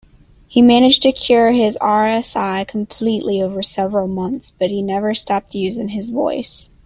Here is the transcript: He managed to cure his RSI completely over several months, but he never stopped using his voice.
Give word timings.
He 0.47 0.63
managed 0.63 1.03
to 1.03 1.11
cure 1.11 1.51
his 1.51 1.77
RSI 1.79 2.67
completely 2.67 3.39
over 3.39 3.61
several 3.61 4.07
months, 4.07 4.49
but 4.49 4.71
he 4.71 4.81
never 4.81 5.13
stopped 5.13 5.53
using 5.53 5.89
his 5.89 6.09
voice. 6.09 6.71